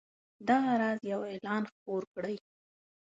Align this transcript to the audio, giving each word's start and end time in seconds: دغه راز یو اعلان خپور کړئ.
دغه 0.47 0.71
راز 0.81 0.99
یو 1.11 1.21
اعلان 1.31 1.63
خپور 1.71 2.01
کړئ. 2.13 2.35